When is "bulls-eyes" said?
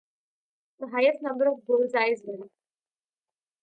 1.67-2.21